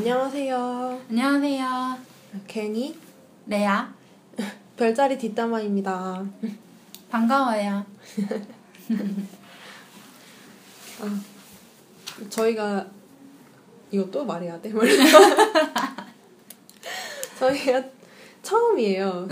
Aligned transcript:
안녕하세요. 0.00 0.98
안녕하세요. 1.10 1.98
괜히 2.46 2.96
레아. 3.46 3.92
별자리 4.74 5.18
뒷담화입니다. 5.18 6.24
반가워요. 7.10 7.84
아, 11.02 11.20
저희가 12.30 12.86
이거 13.90 14.10
또 14.10 14.24
말해야 14.24 14.58
돼? 14.62 14.72
저희가 17.38 17.84
처음이에요. 18.42 19.28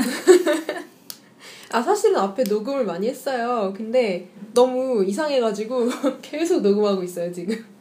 아 1.73 1.81
사실은 1.81 2.19
앞에 2.19 2.43
녹음을 2.43 2.85
많이 2.85 3.09
했어요. 3.09 3.73
근데 3.75 4.29
너무 4.53 5.03
이상해가지고 5.03 5.89
계속 6.21 6.61
녹음하고 6.61 7.03
있어요 7.03 7.33
지금. 7.33 7.78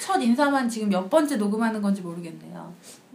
첫 0.00 0.18
인사만 0.20 0.68
지금 0.68 0.88
몇 0.88 1.08
번째 1.08 1.36
녹음하는 1.36 1.80
건지 1.82 2.00
모르겠네요. 2.02 2.72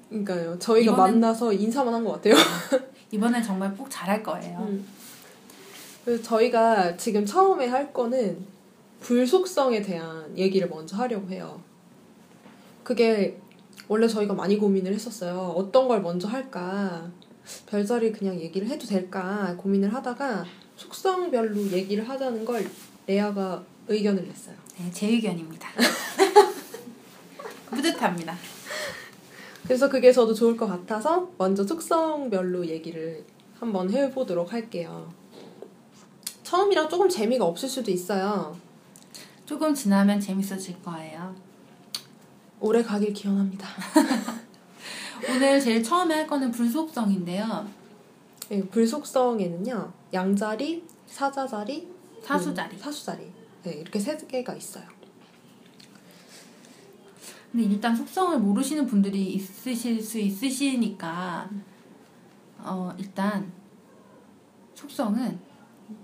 그러니까요. 0.10 0.58
저희가 0.60 0.94
이번엔- 0.94 0.98
만나서 0.98 1.54
인사만 1.54 1.94
한 1.94 2.04
것 2.04 2.14
같아요. 2.14 2.34
이번엔 3.12 3.42
정말 3.44 3.76
꼭 3.76 3.88
잘할 3.90 4.22
거예요. 4.24 4.60
음. 4.70 4.86
그래서 6.06 6.24
저희가 6.24 6.96
지금 6.98 7.26
처음에 7.26 7.68
할 7.68 7.92
거는 7.94 8.38
불속성에 9.02 9.82
대한 9.82 10.36
얘기를 10.38 10.68
먼저 10.70 10.98
하려고 10.98 11.30
해요. 11.30 11.62
그게 12.84 13.40
원래 13.88 14.08
저희가 14.08 14.34
많이 14.34 14.58
고민을 14.58 14.94
했었어요. 14.94 15.54
어떤 15.56 15.88
걸 15.88 16.02
먼저 16.02 16.28
할까? 16.28 17.10
별자리 17.66 18.12
그냥 18.12 18.40
얘기를 18.40 18.68
해도 18.68 18.86
될까 18.86 19.56
고민을 19.58 19.94
하다가 19.94 20.46
속성별로 20.76 21.72
얘기를 21.72 22.08
하자는 22.08 22.46
걸 22.46 22.68
레아가 23.08 23.64
의견을 23.88 24.28
냈어요. 24.28 24.56
네, 24.78 24.90
제 24.92 25.08
의견입니다. 25.08 25.68
뿌듯합니다. 27.70 28.36
그래서 29.64 29.90
그게 29.90 30.12
저도 30.12 30.34
좋을 30.34 30.58
것 30.58 30.68
같아서 30.68 31.30
먼저 31.38 31.64
속성별로 31.64 32.66
얘기를 32.68 33.24
한번 33.60 33.92
해보도록 33.92 34.52
할게요. 34.52 35.14
처음이라 36.44 36.88
조금 36.88 37.08
재미가 37.08 37.46
없을 37.46 37.70
수도 37.70 37.92
있어요. 37.92 38.58
조금 39.46 39.74
지나면 39.74 40.20
재밌어질 40.20 40.82
거예요. 40.82 41.36
오래 42.60 42.82
가길 42.82 43.14
기원합니다. 43.14 43.68
오늘 45.30 45.60
제일 45.60 45.84
처음에 45.84 46.16
할 46.16 46.28
거는 46.28 46.52
불속성인데요. 46.52 47.68
네, 48.50 48.64
불속성에는요 48.64 49.94
양자리, 50.14 50.84
사자자리, 51.06 51.88
사수자리. 52.24 52.76
음, 52.76 52.80
사수자리 52.80 53.32
네, 53.64 53.72
이렇게 53.74 54.00
세 54.00 54.18
개가 54.18 54.56
있어요. 54.56 54.99
근데 57.52 57.66
일단 57.66 57.96
속성을 57.96 58.38
모르시는 58.40 58.86
분들이 58.86 59.34
있으실 59.34 60.02
수 60.02 60.20
있으시니까 60.20 61.50
어 62.60 62.94
일단 62.98 63.52
속성은 64.76 65.40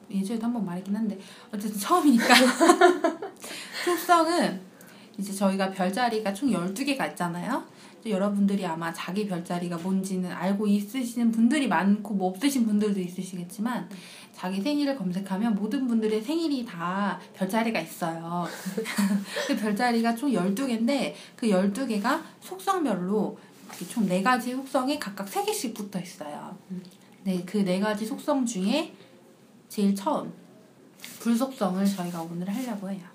예전에도 0.09 0.45
한번 0.45 0.66
말했긴 0.66 0.95
한데 0.95 1.19
어쨌든 1.53 1.79
처음이니까 1.79 2.33
속성은 3.85 4.61
이제 5.17 5.31
저희가 5.31 5.71
별자리가 5.71 6.33
총 6.33 6.49
12개가 6.49 7.09
있잖아요. 7.11 7.63
이제 8.06 8.11
여러분들이 8.11 8.64
아마 8.64 8.94
자기 8.94 9.28
별자리가 9.28 9.78
뭔지는 9.78 10.31
알고 10.31 10.67
있으시는 10.67 11.31
분들이 11.31 11.67
많고 11.67 12.14
뭐 12.14 12.30
없으신 12.30 12.67
분들도 12.67 13.00
있으시겠지만 13.00 13.89
자기 14.31 14.62
생일을 14.62 14.95
검색하면 14.95 15.56
모든 15.56 15.88
분들의 15.88 16.22
생일이 16.22 16.64
다 16.64 17.20
별자리가 17.34 17.80
있어요. 17.80 18.45
그 19.47 19.56
별자리가 19.56 20.14
총 20.16 20.31
12개인데 20.31 21.16
그 21.36 21.47
12개가 21.47 22.22
속성별로 22.41 23.40
총 23.90 24.08
4가지 24.08 24.56
속성에 24.56 25.00
각각 25.00 25.28
3개씩 25.28 25.74
붙어 25.74 26.00
있어요. 26.00 26.56
네, 27.24 27.44
그 27.44 27.63
4가지 27.63 28.06
속성 28.06 28.46
중에 28.46 28.94
제일 29.68 29.96
처음 29.96 30.31
불속성을 31.22 31.84
저희가 31.84 32.22
오늘 32.22 32.47
하려고 32.53 32.88
해요. 32.91 33.15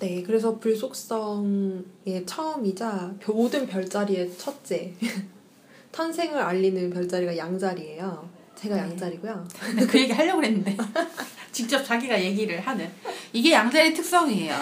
네, 0.00 0.22
그래서 0.26 0.58
불속성의 0.58 2.24
처음이자 2.26 3.12
벼- 3.20 3.32
모든 3.32 3.66
별자리의 3.66 4.32
첫째 4.38 4.94
탄생을 5.92 6.40
알리는 6.40 6.90
별자리가 6.90 7.36
양자리예요. 7.36 8.28
제가 8.56 8.76
네. 8.76 8.82
양자리고요. 8.82 9.46
그 9.90 10.00
얘기 10.00 10.12
하려고 10.12 10.40
그랬는데 10.40 10.76
직접 11.52 11.82
자기가 11.84 12.22
얘기를 12.22 12.60
하는 12.60 12.90
이게 13.32 13.52
양자리 13.52 13.92
특성이에요. 13.94 14.54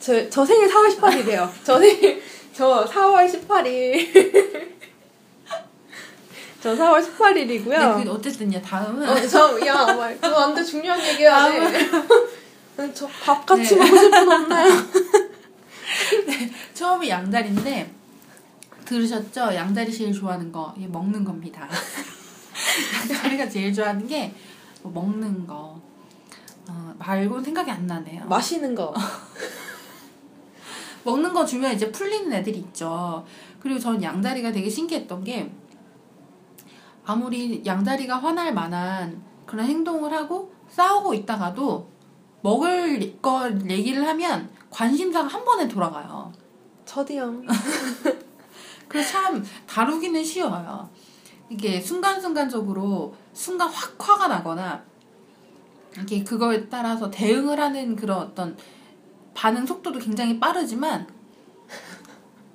저, 0.00 0.28
저 0.28 0.44
생일 0.44 0.68
4월 0.68 0.88
18일이에요. 0.96 1.48
저 1.62 1.78
생일 1.78 2.22
저 2.52 2.84
4월 2.84 3.30
18일. 3.30 4.74
저 6.60 6.74
4월 6.74 7.00
18일이고요. 7.04 7.78
근데 7.94 8.04
그 8.04 8.10
어쨌든요 8.12 8.60
다음은 8.62 9.06
어, 9.08 9.26
저, 9.28 9.66
야, 9.66 9.84
말, 9.94 10.14
그거 10.20 10.34
완전 10.36 10.64
중요한 10.64 11.00
얘기야. 11.08 11.50
돼. 11.50 11.78
저 12.94 13.08
밥 13.24 13.46
같이 13.46 13.76
네. 13.76 13.84
먹으실 13.84 14.10
분 14.10 14.32
없나요? 14.32 14.70
처음이 16.74 17.08
양다리인데 17.08 17.92
들으셨죠? 18.84 19.54
양다리 19.54 19.92
제일 19.92 20.12
좋아하는 20.12 20.52
거 20.52 20.74
이게 20.76 20.86
먹는 20.86 21.24
겁니다. 21.24 21.68
양다리가 23.12 23.48
제일 23.48 23.72
좋아하는 23.72 24.06
게 24.06 24.34
뭐 24.84 24.92
먹는 24.92 25.46
거 25.46 25.80
어, 26.68 26.94
말고는 26.98 27.42
생각이 27.42 27.70
안 27.70 27.86
나네요. 27.86 28.26
마시는 28.26 28.74
거. 28.74 28.94
먹는 31.04 31.32
거 31.32 31.44
주면 31.44 31.74
이제 31.74 31.90
풀리는 31.90 32.30
애들이 32.32 32.58
있죠. 32.58 33.24
그리고 33.60 33.78
전 33.78 34.02
양다리가 34.02 34.52
되게 34.52 34.68
신기했던 34.68 35.24
게 35.24 35.50
아무리 37.06 37.62
양다리가 37.64 38.18
화날 38.18 38.52
만한 38.52 39.22
그런 39.46 39.66
행동을 39.66 40.12
하고 40.12 40.52
싸우고 40.68 41.14
있다가도 41.14 41.90
먹을 42.44 43.18
거 43.22 43.50
얘기를 43.70 44.06
하면 44.06 44.50
관심사가 44.68 45.26
한 45.26 45.42
번에 45.46 45.66
돌아가요. 45.66 46.30
첫이형. 46.84 47.46
그래서 48.86 49.12
참 49.12 49.42
다루기는 49.66 50.22
쉬워요. 50.22 50.90
이게 51.48 51.80
순간순간적으로 51.80 53.14
순간 53.32 53.70
확 53.70 53.96
화가 53.98 54.28
나거나 54.28 54.84
이게 55.98 56.22
그거에 56.22 56.68
따라서 56.68 57.10
대응을 57.10 57.58
하는 57.58 57.96
그런 57.96 58.18
어떤 58.18 58.54
반응 59.32 59.64
속도도 59.64 59.98
굉장히 59.98 60.38
빠르지만 60.38 61.06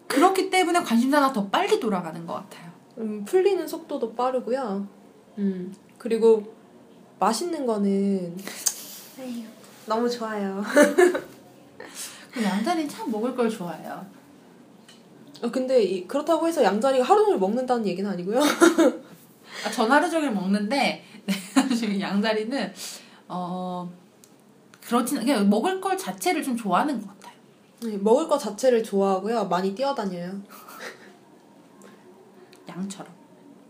그렇기 0.06 0.52
때문에 0.52 0.84
관심사가 0.84 1.34
더 1.34 1.48
빨리 1.48 1.80
돌아가는 1.80 2.28
것 2.28 2.34
같아요. 2.36 2.72
음, 3.00 3.26
풀리는 3.26 3.68
속도도 3.68 4.14
빠르고요. 4.14 4.88
음, 5.40 5.76
그리고 5.98 6.54
맛있는 7.18 7.66
거는 7.66 8.38
에휴, 9.20 9.59
너무 9.90 10.10
좋아요. 10.10 10.64
그 12.32 12.44
양자리는 12.44 12.88
참 12.88 13.12
먹을 13.12 13.36
걸 13.36 13.50
좋아해요. 13.50 14.06
어, 15.42 15.52
근데 15.52 15.82
이, 15.84 16.08
그렇다고 16.08 16.48
해서 16.48 16.64
양자리가 16.64 17.04
하루 17.04 17.26
종일 17.26 17.40
먹는다는 17.40 17.86
얘기는 17.88 18.10
아니고요. 18.10 18.40
아, 19.66 19.72
전 19.72 19.92
하루 19.92 20.10
종일 20.10 20.32
먹는데 20.32 21.04
네, 21.26 22.00
양자리는 22.00 22.74
어 23.28 23.92
그렇진 24.82 25.20
그냥 25.20 25.50
먹을 25.50 25.82
걸 25.82 25.98
자체를 25.98 26.44
좀 26.44 26.56
좋아하는 26.56 27.02
것 27.02 27.08
같아요. 27.08 27.34
네, 27.82 27.98
먹을 27.98 28.28
거 28.28 28.38
자체를 28.38 28.84
좋아하고요. 28.84 29.46
많이 29.48 29.74
뛰어다녀요. 29.74 30.42
양처럼. 32.68 33.12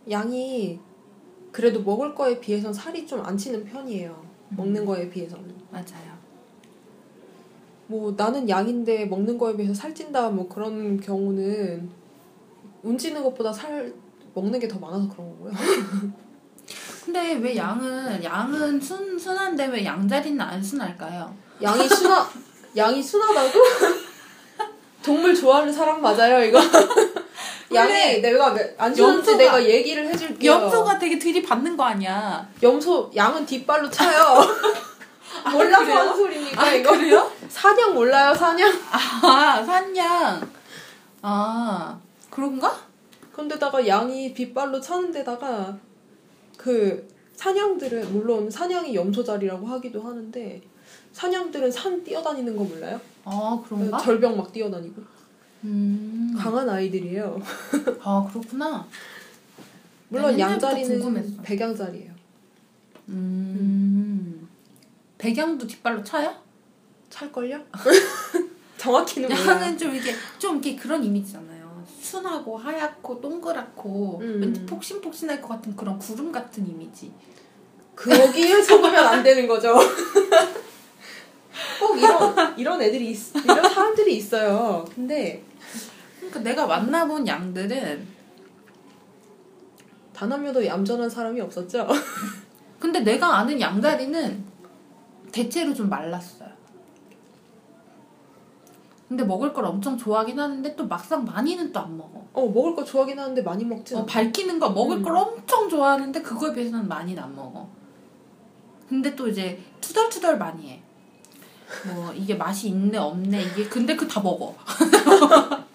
양이 0.09 0.79
그래도 1.51 1.81
먹을 1.81 2.13
거에 2.13 2.39
비해선 2.39 2.73
살이 2.73 3.07
좀 3.07 3.23
안 3.25 3.37
찌는 3.37 3.63
편이에요. 3.65 4.28
음. 4.49 4.55
먹는 4.57 4.85
거에 4.85 5.09
비해서는. 5.09 5.53
맞아요. 5.71 6.19
뭐 7.87 8.13
나는 8.15 8.47
양인데 8.47 9.05
먹는 9.05 9.37
거에 9.37 9.55
비해서 9.55 9.73
살찐다 9.73 10.29
뭐 10.29 10.47
그런 10.47 10.99
경우는 10.99 11.89
운찌는 12.83 13.23
것보다 13.23 13.51
살 13.51 13.91
먹는 14.33 14.59
게 14.59 14.67
더 14.67 14.77
많아서 14.79 15.07
그런 15.09 15.29
거고요. 15.31 15.51
근데 17.03 17.33
왜 17.35 17.55
양은 17.55 18.23
양은 18.23 18.79
순 18.79 19.17
순한데 19.17 19.65
왜 19.67 19.83
양자리는 19.83 20.39
안 20.39 20.61
순할까요? 20.61 21.33
양이 21.63 21.87
순하 21.89 22.29
양이 22.77 23.01
순하다고? 23.01 23.49
동물 25.03 25.33
좋아하는 25.33 25.73
사람 25.73 25.99
맞아요 26.01 26.43
이거? 26.45 26.59
양이 27.73 28.19
내가 28.21 28.53
왜- 28.53 28.75
안 28.77 28.93
염소가- 28.93 29.37
내가 29.37 29.63
얘기를 29.63 30.07
해줄게요. 30.07 30.51
염소가 30.51 30.97
되게 30.97 31.19
들이받는 31.19 31.77
거 31.77 31.83
아니야? 31.83 32.47
염소 32.63 33.11
양은 33.15 33.45
뒷발로 33.45 33.89
차요. 33.89 34.39
몰라서 35.51 35.83
그래요? 35.85 35.99
하는 35.99 36.15
소리니까 36.15 36.61
아, 36.61 36.71
이거. 36.71 36.91
그래요? 36.91 37.31
사냥 37.47 37.93
몰라요 37.93 38.33
사냥? 38.33 38.71
아 38.91 39.63
산양. 39.63 40.49
아 41.21 41.99
그런가? 42.29 42.75
근데다가 43.33 43.85
양이 43.87 44.33
뒷발로 44.33 44.81
차는 44.81 45.11
데다가 45.11 45.77
그 46.57 47.07
사냥들은 47.35 48.11
물론 48.11 48.49
사냥이 48.49 48.93
염소 48.95 49.23
자리라고 49.23 49.65
하기도 49.67 50.01
하는데 50.01 50.61
사냥들은 51.13 51.71
산 51.71 52.03
뛰어다니는 52.03 52.55
거 52.55 52.63
몰라요? 52.63 52.99
어 53.23 53.63
그런가? 53.65 53.97
절벽 53.97 54.35
막 54.35 54.51
뛰어다니고. 54.51 55.01
음. 55.63 56.35
강한 56.37 56.69
아이들이에요. 56.69 57.39
아 58.03 58.27
그렇구나. 58.31 58.87
물론 60.09 60.39
양자리는. 60.39 61.41
백양자리예요. 61.43 62.11
음. 63.09 64.47
배경도 65.17 65.67
뒷발로 65.67 66.03
차요? 66.03 66.33
찰걸요? 67.09 67.59
정확히는 68.77 69.27
몰라. 69.29 69.51
양은 69.55 69.77
좀 69.77 69.93
이게 69.93 70.13
좀 70.37 70.53
이렇게 70.55 70.75
그런 70.75 71.03
이미지잖아요. 71.03 71.83
순하고 72.01 72.57
하얗고 72.57 73.19
동그랗고 73.19 74.19
음. 74.21 74.41
왠지 74.41 74.65
폭신폭신할 74.65 75.41
것 75.41 75.49
같은 75.49 75.75
그런 75.75 75.99
구름 75.99 76.31
같은 76.31 76.67
이미지. 76.67 77.11
거기에 77.95 78.61
속으면 78.61 78.95
안 79.05 79.21
되는 79.21 79.45
거죠. 79.47 79.75
꼭 81.79 81.97
이런 81.97 82.57
이런 82.57 82.81
애들이 82.81 83.11
있, 83.11 83.35
이런 83.43 83.61
사람들이 83.69 84.15
있어요. 84.15 84.85
근데 84.95 85.43
그러니까 86.29 86.39
내가 86.41 86.67
만나본 86.67 87.25
양들은 87.27 88.07
단한 90.13 90.43
명도 90.43 90.65
얌전한 90.65 91.09
사람이 91.09 91.39
없었죠. 91.41 91.87
근데 92.79 92.99
내가 93.01 93.37
아는 93.37 93.59
양다리는 93.59 94.43
대체로 95.31 95.73
좀 95.73 95.89
말랐어요. 95.89 96.49
근데 99.07 99.23
먹을 99.23 99.53
걸 99.53 99.65
엄청 99.65 99.97
좋아하긴 99.97 100.39
하는데 100.39 100.75
또 100.75 100.85
막상 100.87 101.25
많이는 101.25 101.71
또 101.71 101.79
안 101.79 101.97
먹어. 101.97 102.23
어 102.33 102.45
먹을 102.47 102.75
거 102.75 102.83
좋아하긴 102.83 103.17
하는데 103.19 103.41
많이 103.41 103.65
먹지. 103.65 103.95
어. 103.95 104.05
밝히는 104.05 104.59
거 104.59 104.69
먹을 104.69 104.97
음. 104.97 105.03
걸 105.03 105.15
엄청 105.17 105.67
좋아하는데 105.67 106.21
그거에 106.21 106.53
비해서는 106.53 106.87
많이는 106.87 107.21
안 107.23 107.35
먹어. 107.35 107.67
근데 108.87 109.15
또 109.15 109.27
이제 109.27 109.59
투덜투덜 109.81 110.37
많이 110.37 110.69
해. 110.69 110.81
뭐 111.87 112.11
이게 112.13 112.33
맛이 112.35 112.67
있네 112.69 112.97
없네 112.97 113.41
이게 113.43 113.67
근데 113.69 113.95
그 113.95 114.07
다 114.07 114.21
먹어. 114.21 114.55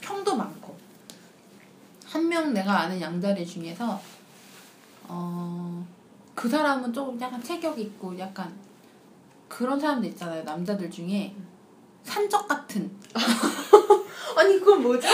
평도 0.00 0.36
많고 0.36 0.74
한 2.06 2.28
명 2.28 2.42
내가 2.54 2.80
아는 2.80 3.00
양다리 3.00 3.44
중에서 3.46 4.00
어 5.08 5.84
그 6.34 6.48
사람은 6.48 6.92
조금 6.92 7.18
약간 7.20 7.42
체격 7.42 7.78
있고 7.78 8.18
약간 8.18 8.52
그런 9.48 9.78
사람들 9.78 10.10
있잖아요 10.10 10.42
남자들 10.42 10.90
중에 10.90 11.34
산적 12.02 12.46
같은 12.48 12.90
아니 14.36 14.58
그건 14.58 14.82
뭐지? 14.82 15.06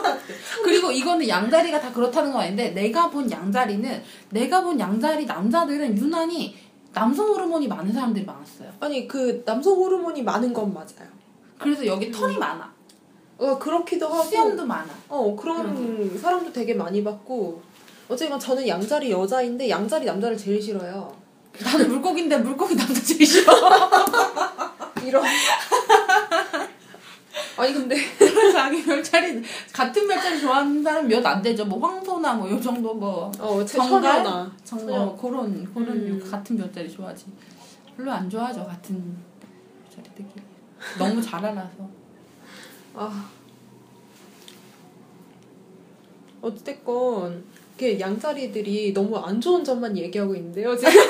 그리고 0.64 0.90
이거는 0.90 1.28
양자리가 1.28 1.80
다 1.80 1.92
그렇다는 1.92 2.32
건 2.32 2.40
아닌데 2.40 2.70
내가 2.70 3.10
본 3.10 3.30
양자리는 3.30 4.02
내가 4.30 4.62
본 4.62 4.80
양자리 4.80 5.26
남자들은 5.26 5.98
유난히 5.98 6.56
남성 6.92 7.28
호르몬이 7.28 7.68
많은 7.68 7.92
사람들이 7.92 8.24
많았어요. 8.24 8.72
아니 8.80 9.06
그 9.06 9.44
남성 9.44 9.74
호르몬이 9.76 10.22
많은 10.22 10.52
건 10.52 10.72
맞아요. 10.72 11.08
그래서 11.58 11.84
여기 11.84 12.10
털이 12.10 12.38
많아. 12.38 12.72
어 13.38 13.58
그렇기도 13.58 14.06
하고. 14.08 14.22
수염도 14.22 14.64
많아. 14.64 14.86
어 15.08 15.34
그런 15.36 16.18
사람도 16.18 16.52
되게 16.52 16.74
많이 16.74 17.02
봤고. 17.02 17.62
어쨌건 18.08 18.38
저는 18.38 18.66
양자리 18.68 19.10
여자인데 19.10 19.68
양자리 19.70 20.04
남자를 20.04 20.36
제일 20.36 20.60
싫어요. 20.60 21.10
나는 21.62 21.88
물고기인데 21.88 22.36
물고기 22.38 22.74
남자 22.76 23.00
제일 23.00 23.24
싫어. 23.26 23.52
이런. 25.04 25.24
아니 27.56 27.72
근데 27.72 27.96
자기 28.52 28.82
별자리 28.84 29.40
같은 29.72 30.08
별자리 30.08 30.40
좋아하는 30.40 30.82
사람 30.82 31.06
몇 31.06 31.24
안 31.24 31.40
되죠. 31.40 31.64
뭐 31.64 31.78
황소나 31.80 32.34
뭐 32.34 32.50
요 32.50 32.60
정도 32.60 32.94
뭐어제 32.94 33.78
정갈? 33.78 34.22
정도 34.64 34.86
처녀. 34.86 35.16
그런 35.16 35.64
그런 35.72 35.88
음. 35.96 36.18
류 36.18 36.30
같은 36.30 36.56
별자리 36.56 36.90
좋아하지. 36.90 37.26
별로 37.96 38.10
안 38.12 38.28
좋아하죠 38.28 38.64
같은 38.66 39.16
별자리들끼리. 39.88 40.42
너무 40.98 41.22
잘 41.22 41.44
알아서. 41.44 41.88
아 42.94 43.30
어쨌건 46.40 47.44
이렇게 47.78 47.98
양자리들이 47.98 48.92
너무 48.92 49.16
안 49.18 49.40
좋은 49.40 49.64
점만 49.64 49.96
얘기하고 49.96 50.34
있는데요 50.36 50.76
지금. 50.76 50.92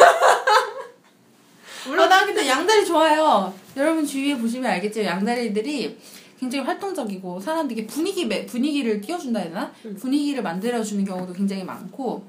물론 1.87 2.09
나 2.09 2.25
근데 2.25 2.49
양다리 2.49 2.87
좋아요. 2.87 3.53
여러분 3.77 4.07
주위에 4.07 4.39
보시면 4.39 4.71
알겠지만 4.71 5.07
양다리들이 5.07 5.99
굉장히 6.39 6.65
활동적이고 6.65 7.41
사람들에게 7.41 7.87
분위기 7.87 8.25
매- 8.27 8.47
분위기를 8.47 9.01
띄워준다 9.01 9.41
해야 9.41 9.49
되나? 9.51 9.73
음. 9.85 9.95
분위기를 9.97 10.43
만들어주는 10.43 11.05
경우도 11.05 11.33
굉장히 11.35 11.63
많고 11.65 12.25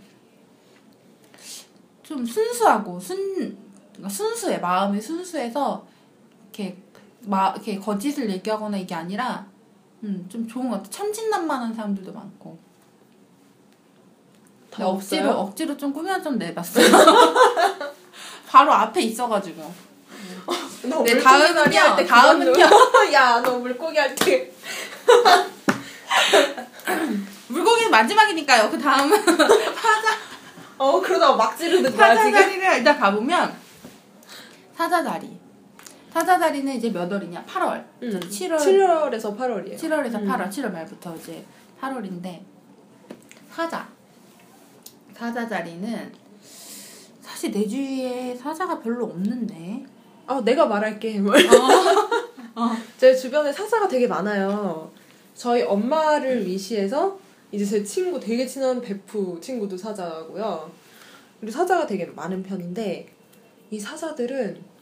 좀 2.04 2.26
순수하고 2.26 3.00
순 3.00 3.58
그러니까 3.94 4.10
순수해 4.10 4.58
마음이 4.58 5.02
순수해서 5.02 5.88
이렇게 6.52 6.76
마 7.26 7.52
이렇게 7.52 7.80
거짓을 7.80 8.30
얘기하거나 8.30 8.78
이게 8.78 8.94
아니라 8.96 9.46
음, 10.04 10.26
좀 10.30 10.48
좋은 10.48 10.70
것 10.70 10.78
같아. 10.78 10.90
천진난만한 10.90 11.74
사람들도 11.74 12.14
많고. 12.14 12.58
근데 14.70 14.84
억지로 14.84 15.30
없어요? 15.30 15.42
억지로 15.42 15.78
좀 15.78 15.94
꾸며 15.94 16.22
좀 16.22 16.38
내봤어요. 16.38 16.86
바로 18.48 18.74
앞에 18.74 19.02
있어가지고. 19.02 19.74
너 20.84 21.04
네, 21.04 21.20
다음은요, 21.20 22.06
다음은요. 22.08 22.54
야 23.14 23.42
너 23.42 23.58
물고기 23.58 23.98
할 23.98 24.14
때. 24.16 24.52
물고기는 27.48 27.90
마지막이니까요. 27.92 28.70
그 28.70 28.78
다음은 28.80 29.18
어 30.78 31.02
그러다가 31.02 31.36
막 31.36 31.58
지르는 31.58 31.96
거야 31.96 32.16
지금. 32.16 32.32
사자다리를 32.34 32.78
일단 32.78 33.00
가보면 33.00 33.56
사자다리. 34.78 35.40
사자다리는 36.16 36.78
이제 36.78 36.90
몇 36.90 37.12
월이냐? 37.12 37.44
8월. 37.44 37.84
음, 38.04 38.20
7월 38.22 38.56
7월에서 38.56 39.38
8월이에요. 39.38 39.76
7월에서 39.76 40.22
음. 40.22 40.28
8월, 40.30 40.50
7월 40.50 40.72
말부터 40.72 41.14
이제 41.18 41.44
8월인데 41.82 42.40
사자. 43.52 43.86
사자자리는 45.14 46.14
사실 47.20 47.52
내 47.52 47.68
주위에 47.68 48.34
사자가 48.34 48.80
별로 48.80 49.08
없는데. 49.08 49.86
아 50.26 50.42
내가 50.46 50.66
말할게. 50.68 51.20
어. 52.56 52.72
제 52.98 53.14
주변에 53.14 53.52
사자가 53.52 53.86
되게 53.90 54.08
많아요. 54.08 54.90
저희 55.34 55.64
엄마를 55.64 56.46
위시해서 56.48 57.20
이제 57.52 57.66
제 57.66 57.84
친구 57.84 58.18
되게 58.18 58.48
친한 58.48 58.80
베프 58.80 59.38
친구도 59.42 59.76
사자고요. 59.76 60.72
그리고 61.42 61.52
사자가 61.52 61.86
되게 61.86 62.06
많은 62.06 62.42
편인데 62.42 63.10
이 63.70 63.78
사자들은 63.78 64.75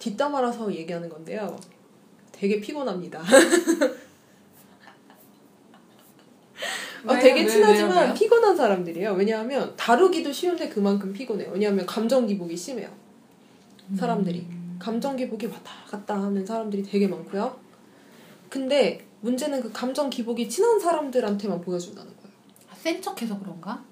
뒷담화라서 0.00 0.74
얘기하는 0.74 1.08
건데요. 1.08 1.56
되게 2.32 2.60
피곤합니다. 2.60 3.22
어? 7.06 7.14
되게 7.18 7.42
왜, 7.42 7.46
친하지만 7.46 7.92
왜요? 7.92 8.00
왜요? 8.02 8.14
피곤한 8.14 8.56
사람들이에요. 8.56 9.12
왜냐하면 9.12 9.74
다루기도 9.76 10.32
쉬운데 10.32 10.68
그만큼 10.68 11.12
피곤해요. 11.12 11.50
왜냐하면 11.52 11.86
감정 11.86 12.26
기복이 12.26 12.56
심해요. 12.56 12.90
사람들이. 13.96 14.46
감정 14.78 15.16
기복이 15.16 15.46
왔다 15.46 15.72
갔다 15.88 16.20
하는 16.20 16.44
사람들이 16.44 16.82
되게 16.82 17.06
많고요. 17.06 17.58
근데 18.48 19.06
문제는 19.20 19.62
그 19.62 19.72
감정 19.72 20.10
기복이 20.10 20.48
친한 20.48 20.80
사람들한테만 20.80 21.60
보여준다는 21.60 22.10
거예요. 22.16 22.30
아, 22.70 22.74
센 22.74 23.00
척해서 23.00 23.38
그런가? 23.38 23.84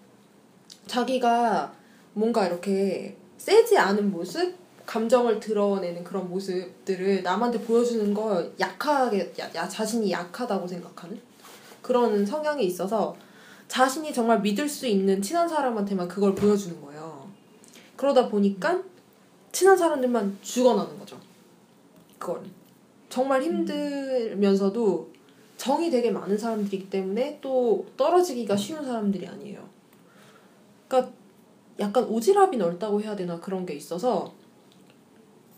자기가 0.86 1.74
뭔가 2.14 2.46
이렇게 2.46 3.16
세지 3.36 3.76
않은 3.76 4.10
모습, 4.10 4.54
감정을 4.88 5.38
드러내는 5.38 6.02
그런 6.02 6.30
모습들을 6.30 7.22
남한테 7.22 7.60
보여주는 7.60 8.14
걸 8.14 8.50
약하게, 8.58 9.34
야, 9.38 9.46
야, 9.54 9.68
자신이 9.68 10.10
약하다고 10.10 10.66
생각하는 10.66 11.20
그런 11.82 12.24
성향이 12.24 12.64
있어서 12.64 13.14
자신이 13.68 14.14
정말 14.14 14.40
믿을 14.40 14.66
수 14.66 14.86
있는 14.86 15.20
친한 15.20 15.46
사람한테만 15.46 16.08
그걸 16.08 16.34
보여주는 16.34 16.80
거예요. 16.80 17.28
그러다 17.96 18.28
보니까 18.30 18.82
친한 19.52 19.76
사람들만 19.76 20.38
죽어나는 20.40 20.98
거죠. 20.98 21.20
그걸. 22.18 22.40
정말 23.10 23.42
힘들면서도 23.42 25.10
정이 25.58 25.90
되게 25.90 26.10
많은 26.10 26.38
사람들이기 26.38 26.88
때문에 26.88 27.38
또 27.42 27.84
떨어지기가 27.98 28.56
쉬운 28.56 28.82
사람들이 28.82 29.26
아니에요. 29.26 29.68
그러니까 30.88 31.12
약간 31.78 32.08
오지랖이 32.08 32.56
넓다고 32.56 33.02
해야 33.02 33.14
되나 33.14 33.38
그런 33.38 33.66
게 33.66 33.74
있어서 33.74 34.37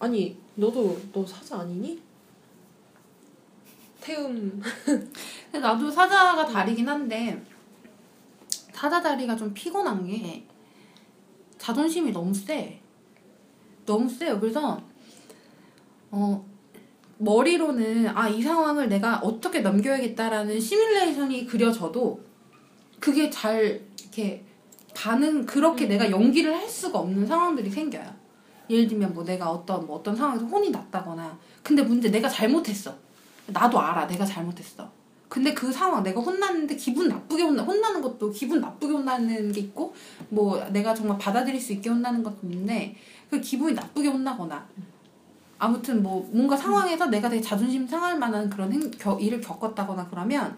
아니 0.00 0.36
너도 0.56 0.98
너 1.12 1.24
사자 1.24 1.60
아니니? 1.60 2.00
태음 4.00 4.60
근데 4.84 5.58
나도 5.60 5.90
사자가 5.90 6.46
다리긴 6.46 6.88
한데 6.88 7.40
사자 8.72 9.00
다리가 9.02 9.36
좀 9.36 9.52
피곤한 9.52 10.06
게 10.06 10.44
자존심이 11.58 12.10
너무 12.10 12.32
세. 12.32 12.80
너무 13.84 14.08
세요. 14.08 14.40
그래서 14.40 14.82
어 16.10 16.44
머리로는 17.18 18.08
아 18.16 18.30
이 18.30 18.40
상황을 18.42 18.88
내가 18.88 19.18
어떻게 19.18 19.60
넘겨야겠다라는 19.60 20.58
시뮬레이션이 20.58 21.44
그려져도 21.44 22.24
그게 22.98 23.28
잘 23.28 23.82
이렇게 24.00 24.42
반응 24.94 25.44
그렇게 25.44 25.86
내가 25.86 26.10
연기를 26.10 26.56
할 26.56 26.66
수가 26.66 27.00
없는 27.00 27.26
상황들이 27.26 27.68
생겨요. 27.68 28.19
예를 28.70 28.86
들면 28.86 29.12
뭐 29.12 29.24
내가 29.24 29.50
어떤 29.50 29.84
뭐 29.86 29.96
어떤 29.96 30.14
상황에서 30.14 30.46
혼이 30.46 30.70
났다거나 30.70 31.36
근데 31.62 31.82
문제 31.82 32.10
내가 32.10 32.28
잘못했어. 32.28 32.94
나도 33.48 33.80
알아 33.80 34.06
내가 34.06 34.24
잘못했어. 34.24 34.88
근데 35.28 35.54
그 35.54 35.72
상황 35.72 36.02
내가 36.02 36.20
혼났는데 36.20 36.74
기분 36.76 37.08
나쁘게 37.08 37.42
혼나 37.42 37.62
혼나는 37.62 38.00
것도 38.02 38.30
기분 38.30 38.60
나쁘게 38.60 38.92
혼나는 38.92 39.52
게 39.52 39.60
있고 39.60 39.94
뭐 40.28 40.62
내가 40.70 40.94
정말 40.94 41.18
받아들일 41.18 41.60
수 41.60 41.72
있게 41.72 41.88
혼나는 41.88 42.22
것도 42.22 42.38
있는데 42.44 42.96
그 43.28 43.40
기분이 43.40 43.74
나쁘게 43.74 44.08
혼나거나 44.08 44.66
아무튼 45.58 46.02
뭐 46.02 46.28
뭔가 46.32 46.56
상황에서 46.56 47.06
내가 47.06 47.28
되게 47.28 47.40
자존심 47.40 47.86
상할 47.86 48.18
만한 48.18 48.50
그런 48.50 48.72
행, 48.72 48.90
겨, 48.92 49.18
일을 49.20 49.40
겪었다거나 49.40 50.08
그러면 50.08 50.56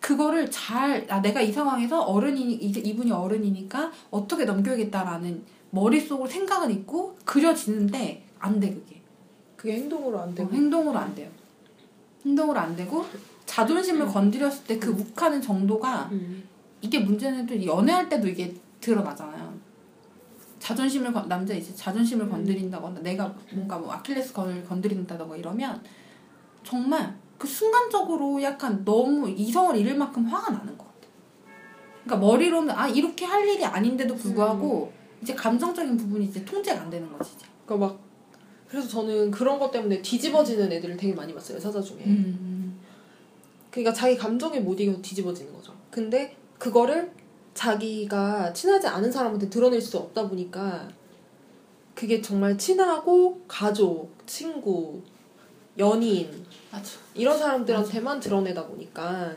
그거를 0.00 0.50
잘 0.50 1.06
아, 1.10 1.20
내가 1.20 1.40
이 1.40 1.52
상황에서 1.52 2.00
어른이니 2.00 2.54
이제 2.54 2.80
이분이 2.80 3.12
어른이니까 3.12 3.92
어떻게 4.10 4.44
넘겨야겠다라는 4.44 5.44
머릿속으로 5.72 6.28
생각은 6.28 6.70
있고 6.70 7.16
그려지는데 7.24 8.24
안 8.38 8.60
돼 8.60 8.72
그게. 8.74 9.00
그게 9.56 9.74
행동으로 9.74 10.20
안 10.20 10.28
어, 10.30 10.34
되고. 10.34 10.52
행동으로 10.52 10.98
안 10.98 11.14
돼요. 11.14 11.30
행동으로 12.24 12.58
안 12.60 12.76
되고 12.76 13.04
자존심을 13.46 14.06
건드렸을 14.06 14.64
때 14.64 14.78
그 14.78 14.90
욱하는 14.90 15.40
정도가 15.40 16.08
음. 16.12 16.44
이게 16.80 16.98
문제는 17.00 17.46
또 17.46 17.64
연애할 17.64 18.08
때도 18.08 18.28
이게 18.28 18.54
드러나잖아요. 18.80 19.52
자존심을 20.58 21.12
건- 21.12 21.28
남자 21.28 21.54
이제 21.54 21.74
자존심을 21.74 22.28
건드린다거나 22.28 23.00
내가 23.00 23.34
뭔가 23.52 23.78
뭐 23.78 23.90
아킬레스 23.92 24.32
건을 24.32 24.64
건드린다거나 24.64 25.36
이러면 25.36 25.82
정말 26.64 27.16
그 27.38 27.46
순간적으로 27.48 28.40
약간 28.42 28.84
너무 28.84 29.28
이성을 29.28 29.76
잃을 29.76 29.96
만큼 29.96 30.24
화가 30.26 30.52
나는 30.52 30.76
것 30.78 30.84
같아. 30.86 31.08
그러니까 32.04 32.26
머리로는 32.26 32.70
아 32.74 32.86
이렇게 32.88 33.24
할 33.24 33.48
일이 33.48 33.64
아닌데도 33.64 34.14
불구하고 34.16 34.92
이제 35.22 35.34
감정적인 35.34 35.96
부분이 35.96 36.26
이제 36.26 36.44
통제가 36.44 36.82
안 36.82 36.90
되는 36.90 37.10
거지 37.12 37.32
이제. 37.36 37.46
그러니까 37.64 37.86
막 37.86 38.00
그래서 38.68 38.88
저는 38.88 39.30
그런 39.30 39.58
것 39.58 39.70
때문에 39.70 40.02
뒤집어지는 40.02 40.72
애들을 40.72 40.96
되게 40.96 41.14
많이 41.14 41.32
봤어요 41.34 41.60
사자 41.60 41.80
중에. 41.80 42.02
음. 42.06 42.80
그러니까 43.70 43.92
자기 43.92 44.16
감정에 44.16 44.60
못 44.60 44.78
이겨 44.80 45.00
뒤집어지는 45.00 45.52
거죠. 45.52 45.74
근데 45.90 46.36
그거를 46.58 47.12
자기가 47.54 48.52
친하지 48.52 48.86
않은 48.86 49.12
사람한테 49.12 49.48
드러낼 49.48 49.80
수 49.80 49.98
없다 49.98 50.28
보니까 50.28 50.88
그게 51.94 52.20
정말 52.20 52.56
친하고 52.56 53.42
가족, 53.46 54.10
친구, 54.26 55.02
연인 55.78 56.44
맞아. 56.70 56.98
이런 57.14 57.38
사람들한테만 57.38 58.20
드러내다 58.20 58.66
보니까 58.66 59.34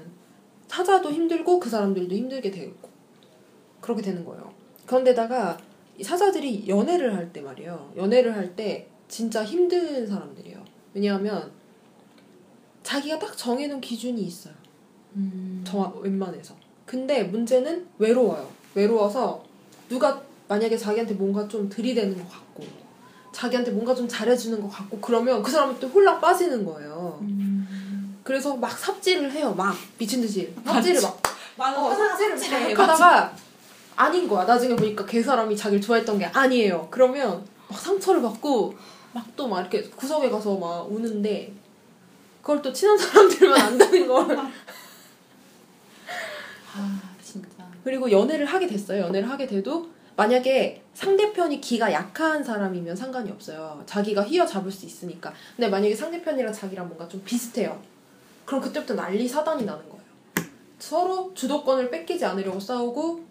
사자도 0.67 1.11
힘들고 1.11 1.59
그 1.59 1.69
사람들도 1.69 2.15
힘들게 2.15 2.51
되고 2.51 2.73
그렇게 3.81 4.01
되는 4.01 4.25
거예요. 4.25 4.53
그런데다가 4.85 5.57
이 5.57 5.64
사자들이 6.03 6.65
연애를 6.67 7.15
할 7.15 7.31
때 7.31 7.41
말이에요. 7.41 7.91
연애를 7.97 8.35
할 8.35 8.55
때 8.55 8.87
진짜 9.07 9.43
힘든 9.43 10.05
사람들이에요. 10.07 10.63
왜냐하면 10.93 11.51
자기가 12.83 13.19
딱 13.19 13.35
정해놓은 13.37 13.81
기준이 13.81 14.21
있어요. 14.21 14.53
음. 15.15 15.63
저 15.65 15.93
웬만해서. 16.01 16.55
근데 16.85 17.23
문제는 17.23 17.87
외로워요. 17.97 18.49
외로워서 18.75 19.43
누가 19.89 20.21
만약에 20.47 20.77
자기한테 20.77 21.13
뭔가 21.15 21.47
좀 21.47 21.67
들이대는 21.69 22.15
것 22.17 22.29
같고 22.29 22.63
자기한테 23.31 23.71
뭔가 23.71 23.93
좀 23.95 24.07
잘해주는 24.07 24.61
것 24.61 24.69
같고 24.69 24.99
그러면 24.99 25.41
그 25.41 25.51
사람이 25.51 25.79
또 25.79 25.87
홀랑 25.87 26.19
빠지는 26.21 26.63
거예요. 26.65 27.19
음. 27.21 28.19
그래서 28.23 28.55
막 28.55 28.77
삽질을 28.77 29.31
해요. 29.31 29.53
막 29.55 29.75
미친 29.97 30.21
듯이 30.21 30.53
삽질을 30.65 31.01
막 31.01 31.21
맞아. 31.57 31.81
어, 31.85 31.93
삽질을. 31.95 32.75
막 32.75 32.89
하다가 32.89 33.35
아닌 33.95 34.27
거야. 34.27 34.43
나중에 34.45 34.75
보니까 34.75 35.05
그 35.05 35.21
사람이 35.23 35.55
자기를 35.55 35.81
좋아했던 35.81 36.19
게 36.19 36.25
아니에요. 36.25 36.87
그러면 36.91 37.45
막 37.67 37.79
상처를 37.79 38.21
받고 38.21 38.73
막 39.13 39.35
또 39.35 39.47
막 39.47 39.61
이렇게 39.61 39.81
구석에 39.89 40.29
가서 40.29 40.55
막 40.57 40.91
우는데 40.91 41.53
그걸 42.41 42.61
또 42.61 42.71
친한 42.73 42.97
사람들만 42.97 43.59
안다는 43.61 44.07
걸. 44.07 44.37
아 46.75 47.01
진짜. 47.23 47.47
그리고 47.83 48.11
연애를 48.11 48.45
하게 48.45 48.67
됐어요. 48.67 49.03
연애를 49.03 49.29
하게 49.29 49.47
돼도 49.47 49.87
만약에 50.15 50.81
상대편이 50.93 51.59
기가 51.61 51.91
약한 51.91 52.43
사람이면 52.43 52.95
상관이 52.95 53.29
없어요. 53.31 53.81
자기가 53.85 54.23
휘어잡을 54.23 54.71
수 54.71 54.85
있으니까. 54.85 55.33
근데 55.55 55.67
만약에 55.69 55.93
상대편이랑 55.95 56.53
자기랑 56.53 56.87
뭔가 56.87 57.07
좀 57.07 57.21
비슷해요. 57.25 57.81
그럼 58.45 58.61
그때부터 58.61 58.93
난리 58.93 59.27
사단이 59.27 59.65
나는 59.65 59.83
거예요. 59.89 60.03
서로 60.79 61.33
주도권을 61.33 61.89
뺏기지 61.89 62.23
않으려고 62.25 62.59
싸우고 62.59 63.24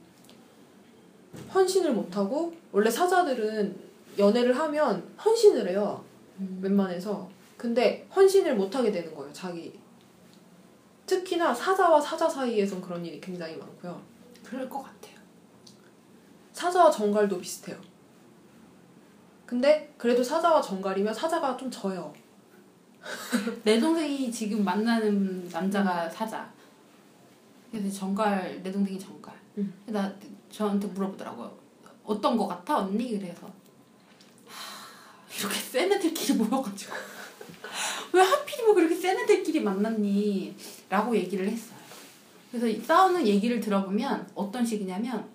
헌신을 1.52 1.92
못하고 1.92 2.54
원래 2.72 2.90
사자들은 2.90 3.76
연애를 4.18 4.56
하면 4.58 5.02
헌신을 5.22 5.68
해요. 5.68 6.04
음. 6.38 6.58
웬만해서. 6.62 7.28
근데 7.56 8.06
헌신을 8.14 8.56
못하게 8.56 8.90
되는 8.90 9.14
거예요. 9.14 9.32
자기. 9.32 9.78
특히나 11.06 11.52
사자와 11.54 12.00
사자 12.00 12.28
사이에선 12.28 12.80
그런 12.80 13.04
일이 13.04 13.20
굉장히 13.20 13.56
많고요. 13.56 14.00
그럴 14.42 14.68
것 14.68 14.82
같아요. 14.82 15.14
사자와 16.52 16.90
정갈도 16.90 17.38
비슷해요. 17.38 17.76
근데 19.46 19.92
그래도 19.98 20.22
사자와 20.22 20.60
정갈이면 20.62 21.12
사자가 21.12 21.56
좀 21.56 21.70
져요. 21.70 22.12
내 23.64 23.78
동생이 23.78 24.30
지금 24.30 24.64
만나는 24.64 25.48
남자가 25.48 26.08
사자. 26.08 26.50
그래서 27.70 27.90
정갈 27.90 28.62
내 28.62 28.72
동생이 28.72 28.98
정갈. 28.98 29.34
음. 29.58 29.72
나 29.86 30.12
저한테 30.54 30.86
물어보더라고요. 30.86 31.52
어떤 32.04 32.36
거 32.36 32.46
같아 32.46 32.78
언니? 32.78 33.18
그래서 33.18 33.46
하, 34.46 35.36
이렇게 35.36 35.58
센 35.58 35.92
애들끼리 35.92 36.34
모여가지고 36.38 36.92
왜 38.12 38.22
하필이면 38.22 38.74
그렇게 38.76 38.94
센 38.94 39.18
애들끼리 39.18 39.60
만났니? 39.60 40.54
라고 40.88 41.16
얘기를 41.16 41.48
했어요. 41.48 41.76
그래서 42.50 42.68
이 42.68 42.80
싸우는 42.80 43.26
얘기를 43.26 43.58
들어보면 43.58 44.30
어떤 44.36 44.64
식이냐면 44.64 45.28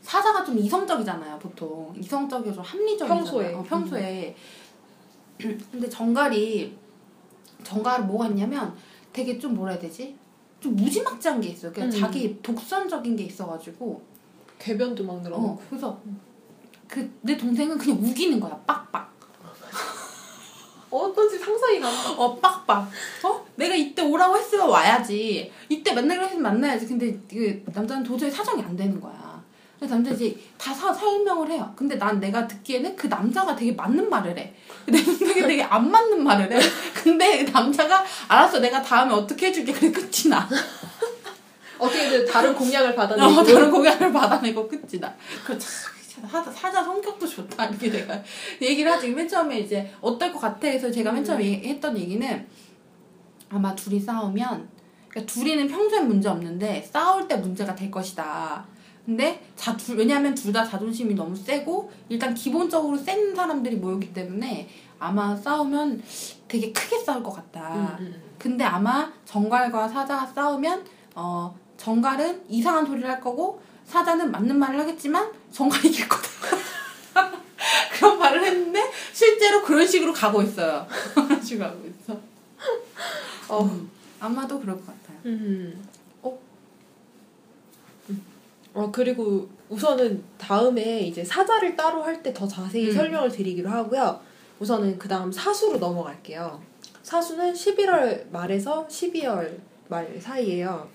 사자가 0.00 0.44
좀 0.44 0.56
이성적이잖아요 0.56 1.38
보통 1.38 1.92
이성적이고 1.98 2.54
좀 2.54 2.64
합리적이잖아요 2.64 3.24
평소에. 3.24 3.54
어, 3.54 3.62
평소에 3.62 4.36
근데 5.36 5.90
정갈이 5.90 6.74
정갈은 7.62 8.06
뭐가 8.06 8.28
있냐면 8.28 8.74
되게 9.12 9.38
좀 9.38 9.54
뭐라 9.54 9.72
해야 9.72 9.80
되지 9.80 10.16
좀 10.60 10.74
무지막지한 10.76 11.40
게 11.40 11.48
있어요. 11.50 11.72
그냥 11.72 11.88
음. 11.88 12.00
자기 12.00 12.40
독선적인 12.42 13.16
게 13.16 13.24
있어가지고. 13.24 14.02
궤변도 14.58 15.04
막 15.04 15.20
늘어나고. 15.22 15.48
어 15.52 15.60
그래서 15.68 16.00
그 16.88 17.08
내 17.20 17.36
동생은 17.36 17.76
그냥 17.78 17.98
우기는 18.02 18.40
거야. 18.40 18.56
빡빡. 18.66 19.14
어떤지 20.90 21.38
상상이 21.38 21.80
간다. 21.80 22.12
어 22.12 22.36
빡빡. 22.36 22.88
어? 23.24 23.46
내가 23.56 23.74
이때 23.74 24.02
오라고 24.02 24.36
했으면 24.38 24.68
와야지. 24.68 25.52
이때 25.68 25.92
만나기로 25.92 26.24
했으면 26.26 26.42
만나야지. 26.42 26.86
근데 26.86 27.18
그 27.28 27.62
남자는 27.74 28.02
도저히 28.04 28.30
사정이 28.30 28.62
안 28.62 28.76
되는 28.76 28.98
거야 29.00 29.35
그래서 29.78 29.94
남자 29.94 30.10
이제 30.10 30.34
다 30.56 30.72
사, 30.72 30.92
설명을 30.92 31.50
해요. 31.50 31.70
근데 31.76 31.96
난 31.96 32.18
내가 32.18 32.46
듣기에는 32.48 32.96
그 32.96 33.06
남자가 33.08 33.54
되게 33.54 33.72
맞는 33.72 34.08
말을 34.08 34.30
해내 34.30 34.54
동생이 35.04 35.42
되게 35.42 35.62
안 35.62 35.90
맞는 35.90 36.22
말을 36.24 36.50
해. 36.52 36.58
근데 36.94 37.44
그 37.44 37.50
남자가 37.50 38.04
알았어 38.28 38.58
내가 38.60 38.80
다음에 38.80 39.12
어떻게 39.12 39.48
해줄게 39.48 39.72
그래 39.72 39.90
끝이 39.92 40.28
나. 40.30 40.48
어떻게든 41.78 42.24
다른 42.26 42.54
공약을 42.54 42.94
받아내고. 42.94 43.40
어, 43.40 43.44
다른 43.44 43.70
공약을 43.70 44.12
받아내고 44.12 44.66
끝이 44.66 44.98
나 44.98 45.14
그, 45.44 45.58
참, 45.58 46.26
사자, 46.26 46.50
사자 46.50 46.82
성격도 46.82 47.26
좋다. 47.26 47.66
이렇게 47.66 47.90
내가 47.90 48.18
얘기를 48.62 48.90
하지. 48.90 49.10
맨 49.10 49.28
처음에 49.28 49.58
이제 49.60 49.92
어떨 50.00 50.32
것 50.32 50.38
같아 50.38 50.66
해서 50.68 50.90
제가 50.90 51.12
맨 51.12 51.22
처음에 51.22 51.44
얘기- 51.44 51.68
했던 51.68 51.96
얘기는 51.98 52.46
아마 53.50 53.74
둘이 53.74 54.00
싸우면 54.00 54.68
그러니까 55.10 55.32
둘이는 55.32 55.68
평소엔 55.68 56.08
문제 56.08 56.28
없는데 56.30 56.88
싸울 56.90 57.28
때 57.28 57.36
문제가 57.36 57.74
될 57.74 57.90
것이다 57.90 58.64
근데 59.06 59.40
자, 59.54 59.76
둘, 59.76 59.96
왜냐하면 59.96 60.34
둘 60.34 60.52
다 60.52 60.64
자존심이 60.64 61.14
너무 61.14 61.34
세고 61.36 61.90
일단 62.08 62.34
기본적으로 62.34 62.96
센 62.96 63.34
사람들이 63.34 63.76
모였기 63.76 64.12
때문에 64.12 64.68
아마 64.98 65.36
싸우면 65.36 66.02
되게 66.48 66.72
크게 66.72 66.98
싸울 66.98 67.22
것 67.22 67.32
같다 67.32 67.74
음, 67.74 67.96
음. 68.06 68.22
근데 68.38 68.64
아마 68.64 69.12
정갈과 69.24 69.88
사자가 69.88 70.26
싸우면 70.26 70.84
어 71.14 71.54
정갈은 71.76 72.42
이상한 72.48 72.86
소리를 72.86 73.08
할 73.08 73.20
거고 73.20 73.60
사자는 73.86 74.30
맞는 74.30 74.58
말을 74.58 74.80
하겠지만 74.80 75.30
정갈이 75.52 75.88
이길 75.88 76.08
거다. 76.08 76.28
그런 77.92 78.18
말을 78.18 78.44
했는데 78.44 78.80
실제로 79.12 79.62
그런 79.62 79.86
식으로 79.86 80.12
가고 80.12 80.42
있어요. 80.42 80.86
그런 81.14 81.40
식으로 81.42 81.68
가고 81.68 81.82
있어. 81.86 82.18
어. 83.48 83.62
음, 83.64 83.90
아마도 84.20 84.58
그럴 84.58 84.76
것 84.76 84.86
같아요. 84.86 85.18
음. 85.26 85.30
어? 85.30 85.82
음. 85.82 85.95
어, 88.76 88.90
그리고 88.92 89.48
우선은 89.70 90.22
다음에 90.36 91.00
이제 91.00 91.24
사자를 91.24 91.74
따로 91.76 92.02
할 92.02 92.22
때 92.22 92.32
더 92.34 92.46
자세히 92.46 92.88
음. 92.88 92.92
설명을 92.94 93.30
드리기로 93.30 93.68
하고요. 93.70 94.20
우선은 94.60 94.98
그 94.98 95.08
다음 95.08 95.32
사수로 95.32 95.78
넘어갈게요. 95.78 96.60
사수는 97.02 97.52
11월 97.54 98.30
말에서 98.30 98.86
12월 98.86 99.58
말 99.88 100.20
사이에요. 100.20 100.88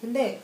근데 0.00 0.40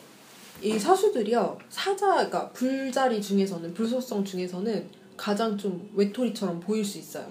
이 0.62 0.78
사수들이요, 0.78 1.58
사자, 1.68 2.06
그러니까 2.14 2.49
불자리 2.52 3.20
중에서는, 3.20 3.75
불소성 3.75 4.25
중에서는 4.25 4.88
가장 5.16 5.58
좀 5.58 5.90
외톨이처럼 5.94 6.61
보일 6.61 6.84
수 6.84 6.99
있어요. 6.99 7.26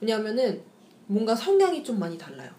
왜냐하면은 0.00 0.62
뭔가 1.06 1.34
성향이 1.34 1.82
좀 1.82 1.98
많이 1.98 2.16
달라요. 2.18 2.50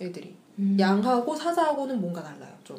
애들이 0.00 0.34
음. 0.58 0.76
양하고 0.78 1.34
사자하고는 1.34 2.00
뭔가 2.00 2.22
달라요. 2.22 2.52
좀. 2.62 2.76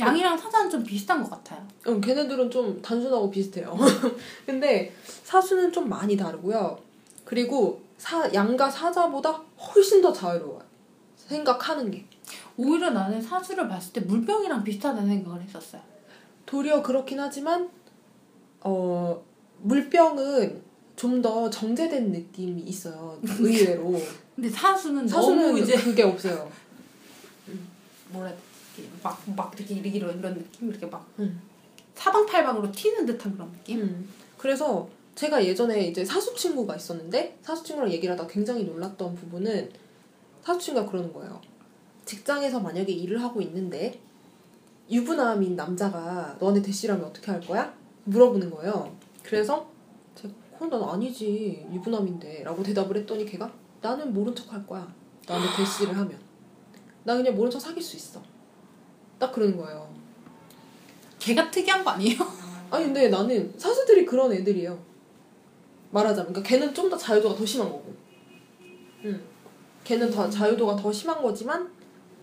양이랑 0.00 0.36
사자는 0.36 0.70
좀 0.70 0.82
비슷한 0.84 1.22
것 1.22 1.30
같아요. 1.30 1.66
응, 1.86 2.00
걔네들은 2.00 2.50
좀 2.50 2.80
단순하고 2.82 3.30
비슷해요. 3.30 3.76
근데 4.46 4.92
사수는 5.24 5.72
좀 5.72 5.88
많이 5.88 6.16
다르고요. 6.16 6.78
그리고 7.24 7.82
사, 7.98 8.32
양과 8.32 8.70
사자보다 8.70 9.30
훨씬 9.58 10.00
더 10.02 10.12
자유로워요. 10.12 10.62
생각하는 11.16 11.90
게. 11.90 12.04
오히려 12.56 12.90
나는 12.90 13.20
사수를 13.20 13.68
봤을 13.68 13.92
때 13.92 14.00
물병이랑 14.00 14.64
비슷하다는 14.64 15.08
생각을 15.08 15.42
했었어요. 15.42 15.82
도리어 16.46 16.82
그렇긴 16.82 17.20
하지만 17.20 17.70
어 18.60 19.22
물병은 19.62 20.62
좀 20.96 21.22
더 21.22 21.48
정제된 21.48 22.12
느낌이 22.12 22.60
있어요. 22.62 23.18
의외로. 23.22 23.98
근데 24.36 24.50
사수는, 24.50 25.08
사수는 25.08 25.46
너무 25.46 25.58
이제 25.58 25.74
그게 25.74 26.02
없어요. 26.02 26.50
뭐라 28.10 28.28
해야 28.28 28.36
되지? 28.36 28.49
막, 29.02 29.22
막 29.36 29.52
이렇게 29.56 29.74
이렇게 29.74 29.90
이런, 29.90 30.18
이런 30.18 30.34
느낌? 30.34 30.70
이렇게 30.70 30.86
막 30.86 31.06
음. 31.18 31.40
사방팔방으로 31.94 32.72
튀는 32.72 33.06
듯한 33.06 33.34
그런 33.34 33.50
느낌? 33.52 33.80
음. 33.80 34.08
그래서 34.38 34.88
제가 35.14 35.44
예전에 35.44 35.88
이제 35.88 36.04
사수 36.04 36.34
친구가 36.34 36.76
있었는데 36.76 37.38
사수 37.42 37.62
친구랑 37.64 37.92
얘기를 37.92 38.12
하다 38.12 38.26
굉장히 38.26 38.64
놀랐던 38.64 39.14
부분은 39.14 39.70
사수 40.42 40.60
친구가 40.60 40.90
그러는 40.90 41.12
거예요. 41.12 41.40
직장에서 42.06 42.60
만약에 42.60 42.90
일을 42.92 43.22
하고 43.22 43.40
있는데 43.42 44.00
유부남인 44.90 45.54
남자가 45.56 46.36
너한테 46.40 46.62
대시라면 46.62 47.04
어떻게 47.04 47.30
할 47.30 47.40
거야? 47.40 47.72
물어보는 48.04 48.50
거예요. 48.50 48.96
그래서 49.22 49.70
제가 50.14 50.32
그건 50.58 50.70
난 50.70 50.88
아니지 50.88 51.66
유부남인데 51.72 52.42
라고 52.42 52.62
대답을 52.62 52.96
했더니 52.96 53.24
걔가 53.24 53.52
나는 53.80 54.12
모른 54.12 54.34
척 54.34 54.52
할 54.52 54.66
거야. 54.66 54.92
나한테 55.26 55.56
대시를 55.56 55.96
하면. 55.96 56.18
나 57.04 57.16
그냥 57.16 57.34
모른 57.34 57.50
척 57.50 57.60
사귈 57.60 57.82
수 57.82 57.96
있어. 57.96 58.20
딱 59.20 59.30
그러는 59.32 59.56
거예요. 59.56 59.88
걔가 61.20 61.50
특이한 61.50 61.84
거 61.84 61.90
아니에요? 61.90 62.16
아니 62.70 62.86
근데 62.86 63.08
나는 63.08 63.52
사수들이 63.56 64.04
그런 64.06 64.32
애들이에요. 64.32 64.76
말하자면 65.92 66.32
그러니까 66.32 66.48
걔는 66.48 66.74
좀 66.74 66.88
더 66.90 66.96
자유도가 66.96 67.34
더 67.36 67.44
심한 67.46 67.68
거고. 67.68 67.94
응. 69.04 69.20
걔는 69.84 70.10
더 70.10 70.28
자유도가 70.28 70.76
더 70.76 70.92
심한 70.92 71.22
거지만 71.22 71.70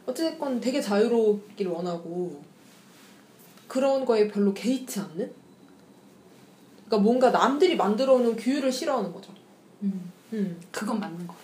어쨌건 0.06 0.60
되게 0.60 0.82
자유롭기를 0.82 1.72
원하고 1.72 2.42
그런 3.68 4.06
거에 4.06 4.28
별로 4.28 4.54
개의치 4.54 5.00
않는? 5.02 5.32
그러니까 6.86 6.98
뭔가 7.00 7.30
남들이 7.32 7.76
만들어 7.76 8.18
놓은 8.18 8.36
규율을 8.38 8.72
싫어하는 8.72 9.12
거죠. 9.12 9.34
음. 9.84 10.12
음. 10.34 10.60
그건 10.72 11.00
맞는 11.00 11.28
거. 11.28 11.36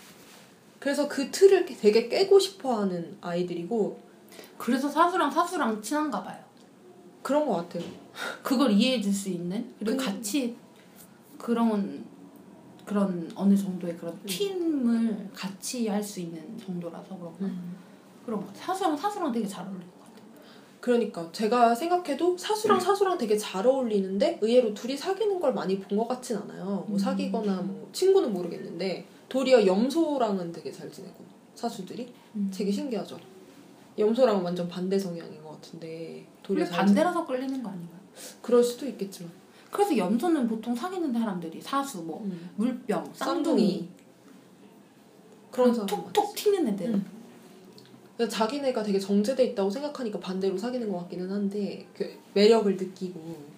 그래서 0.80 1.08
그 1.08 1.30
틀을 1.30 1.66
되게 1.66 2.08
깨고 2.08 2.40
싶어 2.40 2.80
하는 2.82 3.18
아이들이고 3.22 4.00
그래서 4.58 4.88
사수랑 4.90 5.30
사수랑 5.32 5.82
친한가 5.82 6.24
봐요. 6.24 6.38
그런 7.22 7.46
것 7.48 7.56
같아요. 7.56 7.84
그걸 8.44 8.72
이해해 8.72 9.02
줄 9.02 9.14
수 9.14 9.30
있는 9.30 9.74
그리고 9.80 9.98
근데- 9.98 10.04
같이 10.12 10.56
그런 11.38 12.04
그런 12.86 13.32
어느 13.36 13.56
정도의 13.56 13.98
그런 13.98 14.18
팀을 14.26 15.30
같이 15.34 15.88
할 15.88 16.04
수 16.04 16.20
있는 16.20 16.58
정도라서 16.58 17.18
그런가 17.18 17.56
그런 18.26 18.40
것 18.42 18.48
같아요. 18.48 18.66
사수랑 18.66 18.98
사수랑 18.98 19.32
되게 19.32 19.48
잘 19.48 19.66
어울리는 19.66 19.86
것 19.88 20.00
같아요. 20.02 20.24
그러니까 20.82 21.30
제가 21.32 21.74
생각해도 21.74 22.38
사수랑 22.38 22.80
사수랑 22.80 23.18
되게 23.18 23.38
잘 23.38 23.66
어울리는데 23.66 24.40
의외로 24.42 24.74
둘이 24.74 24.98
사귀는 24.98 25.40
걸 25.40 25.54
많이 25.54 25.80
본 25.80 25.98
것 25.98 26.08
같진 26.10 26.36
않아요. 26.38 26.66
뭐 26.66 26.88
음. 26.92 26.98
사귀거나 26.98 27.62
뭐 27.62 27.90
친구는 27.94 28.34
모르겠는데 28.34 29.06
도리어 29.30 29.66
염소랑은 29.66 30.52
되게 30.52 30.70
잘 30.72 30.92
지내고 30.92 31.24
사수들이 31.56 32.14
음. 32.36 32.52
되게 32.54 32.70
신기하죠. 32.72 33.18
염소랑은 33.98 34.42
완전 34.42 34.68
반대 34.68 34.98
성향인 34.98 35.44
것 35.44 35.52
같은데 35.52 36.26
잘 36.46 36.70
반대라서 36.70 37.26
끌리는 37.26 37.62
거 37.62 37.70
아닌가요? 37.70 38.00
그럴 38.42 38.64
수도 38.64 38.86
있겠지만 38.88 39.32
그래서 39.72 39.98
염소는 39.98 40.48
보통 40.48 40.76
사귀는 40.76 41.12
사람들이 41.14 41.60
사수, 41.62 42.04
뭐 42.04 42.22
음. 42.24 42.50
물병, 42.56 43.04
쌍둥이 43.14 43.16
쌍둥이 43.16 43.90
그런 45.50 45.74
사람 45.74 45.88
톡톡 45.88 46.36
튀는 46.36 46.68
애들. 46.70 46.88
음. 46.94 47.06
그러니까 48.16 48.38
자기네가 48.38 48.84
되게 48.84 49.00
정제돼 49.00 49.46
있다고 49.46 49.70
생각하니까 49.70 50.20
반대로 50.20 50.56
사귀는 50.56 50.92
것 50.92 51.00
같기는 51.00 51.30
한데 51.32 51.88
그 51.96 52.16
매력을 52.34 52.76
느끼고 52.78 53.54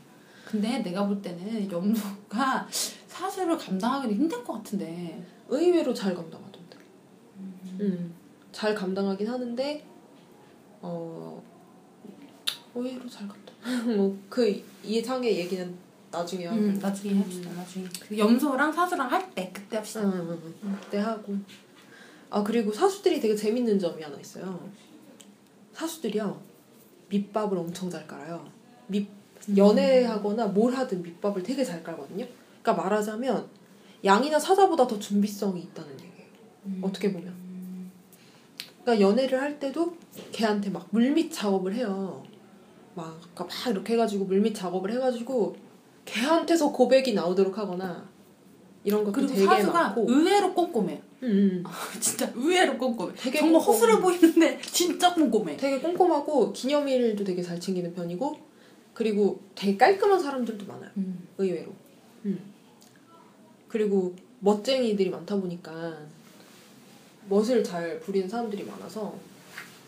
근데 0.45 0.79
내가 0.79 1.05
볼 1.05 1.21
때는 1.21 1.69
염소가 1.69 2.67
사수를 3.07 3.57
감당하기는 3.57 4.15
힘들 4.15 4.43
것 4.43 4.53
같은데. 4.53 5.21
의외로 5.49 5.93
잘 5.93 6.15
감당하던데. 6.15 6.77
음. 7.81 8.13
잘 8.51 8.73
감당하긴 8.73 9.27
하는데 9.27 9.85
어 10.87 11.41
의외로 12.75 13.09
잘 13.09 13.27
감당. 13.27 13.55
뭐그 13.97 14.63
이상의 14.83 15.37
얘기는 15.39 15.75
나중에 16.11 16.45
하고. 16.45 16.59
음, 16.59 16.77
나중에 16.79 17.15
합시다. 17.19 17.51
나중에 17.51 17.87
그 18.07 18.17
염소랑 18.17 18.71
사수랑 18.71 19.11
할 19.11 19.33
때 19.33 19.49
그때 19.53 19.77
합시다. 19.77 20.01
응, 20.05 20.11
응, 20.13 20.29
응, 20.43 20.53
응. 20.63 20.77
그때 20.81 20.97
하고. 20.99 21.35
아 22.29 22.43
그리고 22.43 22.71
사수들이 22.71 23.19
되게 23.19 23.35
재밌는 23.35 23.79
점이 23.79 24.01
하나 24.03 24.17
있어요. 24.19 24.69
사수들이요 25.73 26.39
밑밥을 27.09 27.57
엄청 27.57 27.89
잘 27.89 28.05
깔아요. 28.07 28.47
밑 28.87 29.07
연애하거나 29.57 30.47
뭘 30.47 30.73
하든 30.75 31.01
밑밥을 31.03 31.43
되게 31.43 31.63
잘 31.63 31.83
깔거든요. 31.83 32.25
그러니까 32.61 32.83
말하자면 32.83 33.47
양이나 34.03 34.39
사자보다 34.39 34.87
더 34.87 34.97
준비성이 34.99 35.61
있다는 35.61 35.91
얘기예요. 35.93 36.29
음. 36.65 36.81
어떻게 36.83 37.11
보면. 37.11 37.34
그러니까 38.85 39.01
연애를 39.01 39.41
할 39.41 39.59
때도 39.59 39.97
걔한테 40.31 40.69
막 40.69 40.87
물밑 40.91 41.33
작업을 41.33 41.73
해요. 41.73 42.23
막, 42.93 43.19
막 43.35 43.49
이렇게 43.67 43.93
해가지고 43.93 44.25
물밑 44.25 44.55
작업을 44.55 44.91
해가지고 44.91 45.55
걔한테서 46.05 46.71
고백이 46.71 47.15
나오도록 47.15 47.57
하거나 47.57 48.07
이런 48.83 49.03
것도 49.03 49.13
그리고 49.13 49.33
되게 49.33 49.43
사수가 49.43 49.73
많고. 49.73 50.05
의외로 50.07 50.53
꼼꼼해. 50.53 51.01
음, 51.23 51.27
음. 51.27 51.63
진짜 51.99 52.31
의외로 52.35 52.77
꼼꼼해. 52.77 53.15
되게 53.15 53.39
정말 53.39 53.59
꼼꼼해. 53.59 53.79
허술해 53.79 54.01
보이는데 54.01 54.61
진짜 54.71 55.15
꼼꼼해. 55.15 55.57
되게 55.57 55.79
꼼꼼하고 55.79 56.53
기념일도 56.53 57.23
되게 57.23 57.41
잘 57.41 57.59
챙기는 57.59 57.91
편이고 57.95 58.37
그리고 58.93 59.41
되게 59.55 59.75
깔끔한 59.75 60.19
사람들도 60.19 60.63
많아요. 60.67 60.91
음. 60.97 61.27
의외로. 61.39 61.73
음. 62.25 62.39
그리고 63.67 64.13
멋쟁이들이 64.41 65.09
많다 65.09 65.37
보니까 65.37 65.97
멋을 67.29 67.63
잘 67.63 67.99
부리는 67.99 68.27
사람들이 68.27 68.63
많아서 68.63 69.15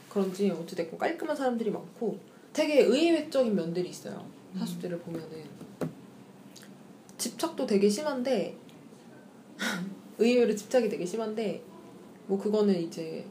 그런지 0.10 0.50
어찌됐건 0.50 0.98
깔끔한 0.98 1.36
사람들이 1.36 1.70
많고 1.72 2.18
되게 2.54 2.82
의외적인 2.82 3.56
면들이 3.56 3.90
있어요. 3.90 4.26
사수들을 4.58 5.00
보면은 5.00 5.44
집착도 7.18 7.66
되게 7.66 7.90
심한데 7.90 8.56
의외로 10.18 10.56
집착이 10.56 10.90
되게 10.90 11.06
심한데 11.06 11.62
뭐 12.28 12.38
그거는 12.40 12.82
이제 12.82 13.26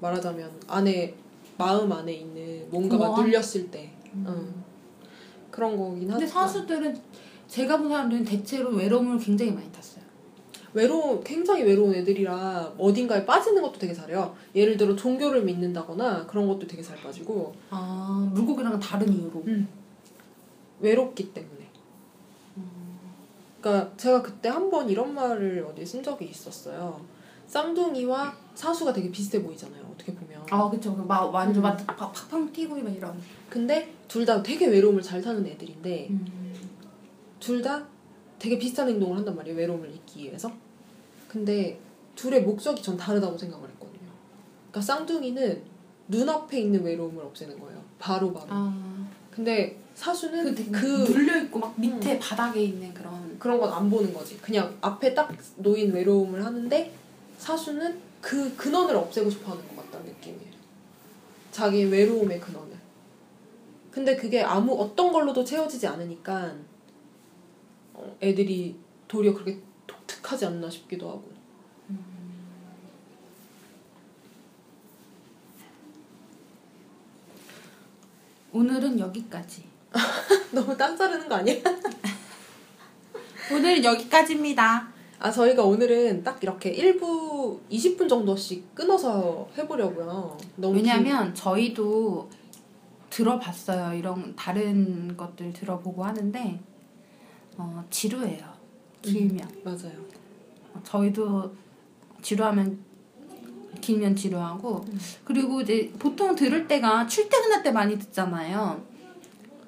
말하자면 0.00 0.60
안에 0.66 1.14
마음 1.56 1.90
안에 1.90 2.12
있는 2.12 2.68
뭔가가 2.70 3.06
공허함? 3.08 3.26
눌렸을 3.26 3.70
때 3.70 3.90
응. 4.14 4.64
그런 5.50 5.76
거긴 5.76 6.08
근데 6.08 6.24
하지만 6.24 6.28
사수들은 6.28 7.00
제가 7.48 7.78
본 7.78 7.88
사람들은 7.88 8.24
대체로 8.24 8.70
외로움을 8.70 9.18
굉장히 9.18 9.52
많이 9.52 9.70
탔어요. 9.72 9.97
외로운 10.74 11.22
굉장히 11.24 11.62
외로운 11.64 11.94
애들이라 11.94 12.74
어딘가에 12.78 13.24
빠지는 13.24 13.62
것도 13.62 13.78
되게 13.78 13.92
잘해요. 13.94 14.34
예를 14.54 14.76
들어 14.76 14.94
종교를 14.94 15.42
믿는다거나 15.44 16.26
그런 16.26 16.46
것도 16.46 16.66
되게 16.66 16.82
잘 16.82 16.96
빠지고 17.02 17.54
아 17.70 18.30
물고기랑은 18.34 18.78
다른 18.80 19.12
이유로. 19.12 19.42
외롭기 20.80 21.32
때문에. 21.32 21.68
그러니까 23.60 23.96
제가 23.96 24.22
그때 24.22 24.48
한 24.48 24.70
번 24.70 24.88
이런 24.88 25.14
말을 25.14 25.66
어디에 25.68 25.84
쓴 25.84 26.02
적이 26.02 26.26
있었어요. 26.26 27.00
쌍둥이와 27.48 28.36
사수가 28.54 28.92
되게 28.92 29.10
비슷해 29.10 29.42
보이잖아요. 29.42 29.82
어떻게 29.92 30.14
보면. 30.14 30.42
아 30.50 30.68
그쵸. 30.70 30.94
그막 30.94 31.32
완전 31.34 31.60
음. 31.60 31.62
막 31.62 31.76
팍- 31.86 32.12
팍팍 32.12 32.52
튀고 32.52 32.76
막 32.76 32.90
이런. 32.94 33.18
근데 33.50 33.92
둘 34.06 34.24
다 34.26 34.42
되게 34.42 34.66
외로움을 34.66 35.02
잘 35.02 35.20
타는 35.22 35.44
애들인데 35.46 36.08
음. 36.10 36.26
둘다 37.40 37.86
되게 38.38 38.58
비슷한 38.58 38.88
행동을 38.88 39.16
한단 39.18 39.34
말이에요. 39.36 39.56
외로움을 39.56 39.90
잊기 39.90 40.24
위해서. 40.24 40.50
근데 41.26 41.78
둘의 42.16 42.42
목적이 42.42 42.82
전 42.82 42.96
다르다고 42.96 43.36
생각을 43.36 43.68
했거든요. 43.68 43.98
그러니까 44.70 44.80
쌍둥이는 44.80 45.62
눈앞에 46.08 46.60
있는 46.60 46.82
외로움을 46.82 47.22
없애는 47.24 47.58
거예요. 47.60 47.82
바로 47.98 48.32
바로. 48.32 48.46
아. 48.48 49.08
근데 49.30 49.78
사수는 49.94 50.54
그, 50.54 50.70
그, 50.70 50.86
눌려 51.12 51.42
있고 51.44 51.58
막 51.58 51.74
밑에 51.78 52.18
바닥에 52.18 52.62
있는 52.62 52.92
그런. 52.94 53.38
그런 53.38 53.58
건 53.60 53.72
안 53.72 53.90
보는 53.90 54.12
거지. 54.14 54.36
그냥 54.38 54.76
앞에 54.80 55.14
딱 55.14 55.32
놓인 55.56 55.92
외로움을 55.92 56.44
하는데 56.44 56.92
사수는 57.38 57.98
그 58.20 58.54
근원을 58.56 58.96
없애고 58.96 59.30
싶어 59.30 59.52
하는 59.52 59.62
것 59.68 59.76
같다는 59.76 60.06
느낌이에요. 60.06 60.52
자기의 61.52 61.86
외로움의 61.86 62.40
근원을. 62.40 62.76
근데 63.90 64.16
그게 64.16 64.42
아무 64.42 64.74
어떤 64.80 65.12
걸로도 65.12 65.44
채워지지 65.44 65.86
않으니까 65.86 66.34
어, 66.44 66.54
애들이 68.20 68.76
도리어 69.06 69.32
그렇게 69.32 69.58
독특하지 69.86 70.46
않나 70.46 70.68
싶기도 70.70 71.08
하고. 71.08 71.38
오늘은 78.52 78.98
여기까지. 78.98 79.64
너무 80.52 80.76
땀 80.76 80.96
자르는 80.96 81.28
거 81.28 81.36
아니야? 81.36 81.56
오늘은 83.52 83.84
여기까지입니다. 83.84 84.88
아, 85.20 85.30
저희가 85.30 85.64
오늘은 85.64 86.22
딱 86.22 86.42
이렇게 86.42 86.72
1부 86.72 87.60
20분 87.70 88.08
정도씩 88.08 88.74
끊어서 88.74 89.48
해보려고요. 89.56 90.38
너무 90.56 90.76
왜냐면 90.76 91.34
저희도 91.34 92.28
들어봤어요. 93.10 93.98
이런 93.98 94.34
다른 94.36 95.16
것들 95.16 95.52
들어보고 95.52 96.04
하는데 96.04 96.60
어, 97.58 97.84
지루해요. 97.90 98.44
길면. 99.02 99.48
긴- 99.48 99.62
맞아요. 99.64 99.92
저희도 100.84 101.54
지루하면 102.22 102.78
길면 103.80 104.16
지루하고 104.16 104.84
음. 104.88 104.98
그리고 105.24 105.60
이제 105.60 105.92
보통 105.98 106.34
들을 106.34 106.66
때가 106.66 107.06
출퇴근할 107.06 107.62
때 107.62 107.70
많이 107.70 107.98
듣잖아요. 107.98 108.82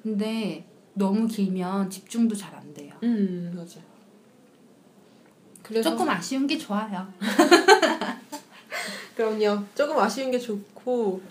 근데 0.03 0.65
너무 0.93 1.27
길면 1.27 1.89
집중도 1.89 2.35
잘 2.35 2.55
안 2.55 2.73
돼요. 2.73 2.93
음, 3.03 3.51
맞아요. 3.55 3.91
그래서 5.63 5.89
조금 5.91 6.09
아쉬운 6.09 6.47
게 6.47 6.57
좋아요. 6.57 7.07
그럼요. 9.15 9.63
조금 9.75 9.97
아쉬운 9.99 10.31
게 10.31 10.39
좋고, 10.39 11.21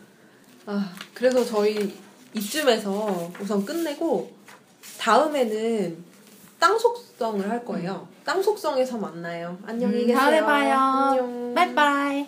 아, 0.66 0.92
그래서 1.14 1.44
저희 1.44 1.94
이쯤에서 2.34 3.32
우선 3.40 3.64
끝내고, 3.64 4.30
다음에는 4.98 6.04
땅 6.60 6.78
속성을 6.78 7.48
할 7.50 7.64
거예요. 7.64 8.06
땅 8.24 8.42
속성에서 8.42 8.98
만나요. 8.98 9.58
안녕히 9.66 10.02
음, 10.02 10.06
계세요. 10.06 10.18
다음에 10.18 10.42
봐요. 10.42 10.74
안녕. 10.78 11.54
바이바이. 11.54 12.26